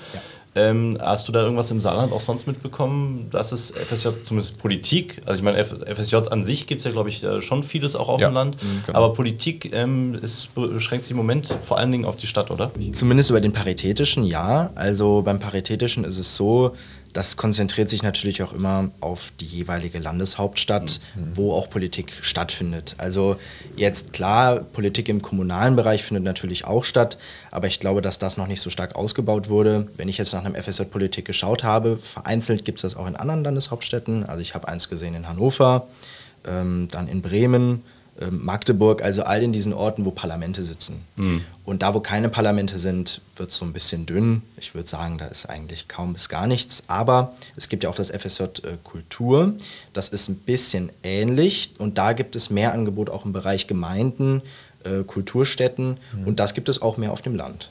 [0.55, 5.21] Ähm, hast du da irgendwas im Saarland auch sonst mitbekommen, dass es FSJ, zumindest Politik,
[5.25, 8.07] also ich meine, FSJ an sich gibt es ja, glaube ich, äh, schon vieles auch
[8.07, 8.97] auf Ja, dem Land, mhm, genau.
[8.97, 12.71] aber Politik ähm, ist, beschränkt sich im Moment vor allen Dingen auf die Stadt, oder?
[12.93, 14.71] Zumindest über den Paritätischen, ja.
[14.75, 16.75] Also beim Paritätischen ist es so,
[17.13, 20.99] das konzentriert sich natürlich auch immer auf die jeweilige Landeshauptstadt,
[21.33, 22.95] wo auch Politik stattfindet.
[22.97, 23.37] Also
[23.75, 27.17] jetzt klar, Politik im kommunalen Bereich findet natürlich auch statt,
[27.51, 29.87] aber ich glaube, dass das noch nicht so stark ausgebaut wurde.
[29.97, 33.15] Wenn ich jetzt nach einem FSJ Politik geschaut habe, vereinzelt gibt es das auch in
[33.15, 34.25] anderen Landeshauptstädten.
[34.25, 35.87] Also ich habe eins gesehen in Hannover,
[36.47, 37.83] ähm, dann in Bremen,
[38.29, 41.03] Magdeburg, also all in diesen Orten, wo Parlamente sitzen.
[41.65, 44.41] Und da, wo keine Parlamente sind, wird es so ein bisschen dünn.
[44.57, 46.83] Ich würde sagen, da ist eigentlich kaum bis gar nichts.
[46.87, 49.53] Aber es gibt ja auch das FSJ äh, Kultur.
[49.93, 51.71] Das ist ein bisschen ähnlich.
[51.79, 54.41] Und da gibt es mehr Angebot auch im Bereich Gemeinden,
[54.83, 55.97] äh, Kulturstätten.
[56.25, 57.69] Und das gibt es auch mehr auf dem Land.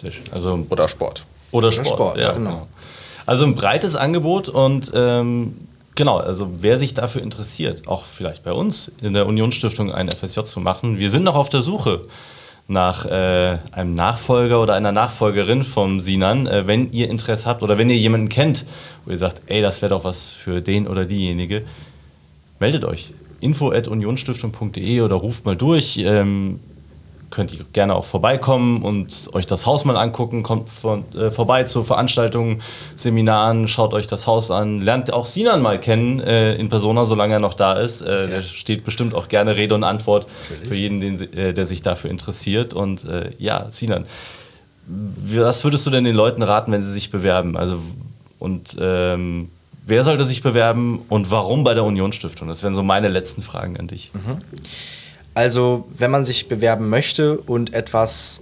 [0.00, 0.24] Sehr schön.
[0.32, 1.24] Also, Oder Sport.
[1.50, 2.50] oder Sport, Sport, ja, genau.
[2.50, 2.68] genau.
[3.26, 5.54] Also ein breites Angebot und ähm,
[5.98, 10.42] genau, also wer sich dafür interessiert, auch vielleicht bei uns in der Unionsstiftung ein FSJ
[10.44, 12.02] zu machen, wir sind noch auf der Suche
[12.68, 16.46] nach äh, einem Nachfolger oder einer Nachfolgerin vom Sinan.
[16.46, 18.64] Äh, wenn ihr Interesse habt oder wenn ihr jemanden kennt,
[19.04, 21.64] wo ihr sagt, ey, das wäre doch was für den oder diejenige,
[22.60, 23.12] meldet euch.
[23.40, 25.98] info at unionsstiftung.de oder ruft mal durch.
[25.98, 26.60] Ähm,
[27.30, 30.42] könnt ihr gerne auch vorbeikommen und euch das Haus mal angucken.
[30.42, 32.62] Kommt von, äh, vorbei zu Veranstaltungen,
[32.96, 34.80] Seminaren, schaut euch das Haus an.
[34.80, 38.00] Lernt auch Sinan mal kennen äh, in Persona, solange er noch da ist.
[38.02, 40.26] Äh, Der steht bestimmt auch gerne Rede und Antwort
[40.66, 42.74] für jeden, den, äh, der sich dafür interessiert.
[42.74, 44.06] Und äh, ja, Sinan,
[44.86, 47.56] was würdest du denn den Leuten raten, wenn sie sich bewerben?
[47.56, 47.78] Also,
[48.38, 49.50] und ähm,
[49.86, 52.48] wer sollte sich bewerben und warum bei der Unionsstiftung?
[52.48, 54.12] Das wären so meine letzten Fragen an dich.
[55.38, 58.40] Also, wenn man sich bewerben möchte und etwas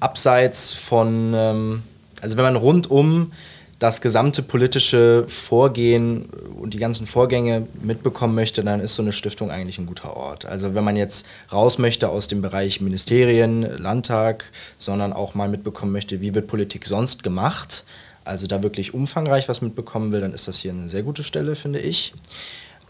[0.00, 1.84] abseits von, ähm,
[2.20, 3.30] also wenn man rundum
[3.78, 6.24] das gesamte politische Vorgehen
[6.60, 10.44] und die ganzen Vorgänge mitbekommen möchte, dann ist so eine Stiftung eigentlich ein guter Ort.
[10.44, 14.46] Also wenn man jetzt raus möchte aus dem Bereich Ministerien, Landtag,
[14.78, 17.84] sondern auch mal mitbekommen möchte, wie wird Politik sonst gemacht,
[18.24, 21.54] also da wirklich umfangreich was mitbekommen will, dann ist das hier eine sehr gute Stelle,
[21.54, 22.14] finde ich.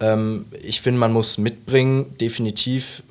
[0.01, 3.03] Ähm, ich finde, man muss mitbringen, definitiv,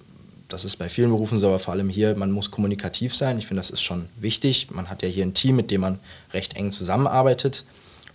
[0.51, 3.37] das ist bei vielen Berufen so, aber vor allem hier, man muss kommunikativ sein.
[3.37, 4.67] Ich finde, das ist schon wichtig.
[4.71, 5.99] Man hat ja hier ein Team, mit dem man
[6.33, 7.63] recht eng zusammenarbeitet.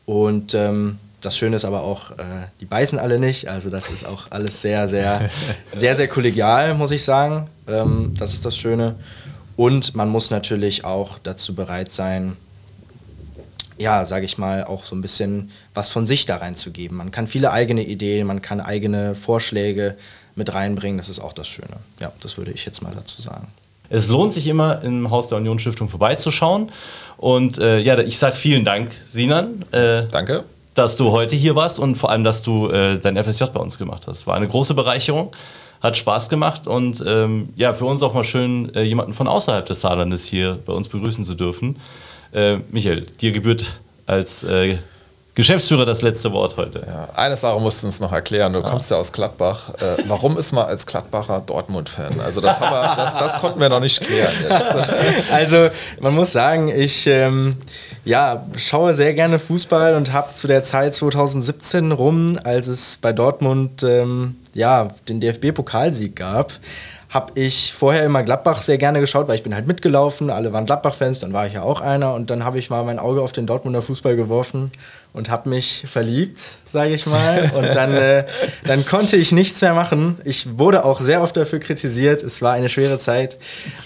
[0.04, 2.24] Und ähm, das Schöne ist aber auch, äh,
[2.60, 3.48] die beißen alle nicht.
[3.48, 5.30] Also das ist auch alles sehr, sehr,
[5.74, 7.48] sehr, sehr kollegial, muss ich sagen.
[7.66, 8.96] Ähm, das ist das Schöne.
[9.56, 12.36] Und man muss natürlich auch dazu bereit sein,
[13.78, 16.96] ja, sage ich mal, auch so ein bisschen was von sich da reinzugeben.
[16.96, 19.96] Man kann viele eigene Ideen, man kann eigene Vorschläge
[20.36, 20.98] mit reinbringen.
[20.98, 21.76] Das ist auch das Schöne.
[21.98, 23.48] Ja, das würde ich jetzt mal dazu sagen.
[23.88, 26.70] Es lohnt sich immer im Haus der Union Stiftung vorbeizuschauen.
[27.16, 29.64] Und äh, ja, ich sage vielen Dank, Sinan.
[29.72, 30.44] Äh, Danke.
[30.74, 33.78] Dass du heute hier warst und vor allem, dass du äh, dein FSJ bei uns
[33.78, 34.26] gemacht hast.
[34.26, 35.32] War eine große Bereicherung,
[35.82, 39.64] hat Spaß gemacht und ähm, ja, für uns auch mal schön, äh, jemanden von außerhalb
[39.64, 41.76] des Saarlandes hier bei uns begrüßen zu dürfen.
[42.32, 44.76] Äh, Michael, dir gebührt als äh,
[45.36, 46.78] Geschäftsführer das letzte Wort heute.
[46.86, 48.54] Ja, eine Sache musst du uns noch erklären.
[48.54, 49.68] Du kommst ja aus Gladbach.
[49.74, 52.20] Äh, warum ist man als Gladbacher Dortmund-Fan?
[52.24, 54.74] Also das, wir, das, das, konnten wir noch nicht klären jetzt.
[55.30, 55.68] Also
[56.00, 57.56] man muss sagen, ich ähm,
[58.06, 63.12] ja, schaue sehr gerne Fußball und habe zu der Zeit 2017 rum, als es bei
[63.12, 66.52] Dortmund ähm, ja, den DFB-Pokalsieg gab,
[67.10, 70.66] habe ich vorher immer Gladbach sehr gerne geschaut, weil ich bin halt mitgelaufen, alle waren
[70.66, 73.32] Gladbach-Fans, dann war ich ja auch einer und dann habe ich mal mein Auge auf
[73.32, 74.70] den Dortmunder Fußball geworfen
[75.16, 76.38] und habe mich verliebt,
[76.70, 77.50] sage ich mal.
[77.56, 78.26] Und dann, äh,
[78.64, 80.18] dann konnte ich nichts mehr machen.
[80.24, 82.22] Ich wurde auch sehr oft dafür kritisiert.
[82.22, 83.38] Es war eine schwere Zeit.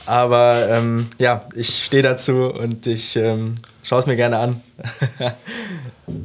[0.06, 4.60] Aber ähm, ja, ich stehe dazu und ich ähm, schaue es mir gerne an.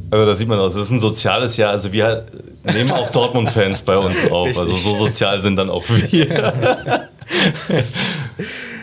[0.09, 1.71] also da sieht man aus, es ist ein soziales Jahr.
[1.71, 2.25] Also wir
[2.63, 4.47] nehmen auch Dortmund-Fans bei uns auf.
[4.47, 4.59] Richtig.
[4.59, 7.07] Also so sozial sind dann auch wir.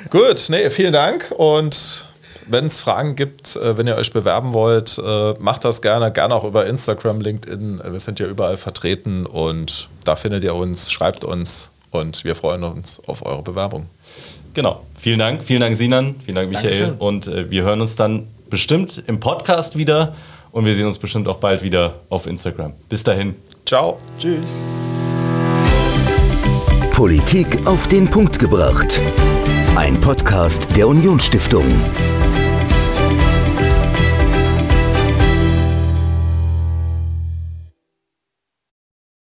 [0.08, 2.06] Gut, nee, vielen Dank und
[2.46, 6.35] wenn es Fragen gibt, äh, wenn ihr euch bewerben wollt, äh, macht das gerne, gerne
[6.35, 7.81] auch über Instagram, LinkedIn.
[7.85, 12.64] Wir sind ja überall vertreten und da findet ihr uns, schreibt uns und wir freuen
[12.64, 13.87] uns auf eure Bewerbung.
[14.55, 14.83] Genau.
[14.98, 16.98] Vielen Dank, vielen Dank Sinan, vielen Dank Michael Dankeschön.
[16.98, 20.14] und äh, wir hören uns dann bestimmt im Podcast wieder
[20.52, 22.74] und wir sehen uns bestimmt auch bald wieder auf Instagram.
[22.88, 23.35] Bis dahin.
[23.66, 23.98] Ciao.
[24.18, 24.62] Tschüss.
[26.92, 29.00] Politik auf den Punkt gebracht.
[29.74, 31.64] Ein Podcast der Unionsstiftung.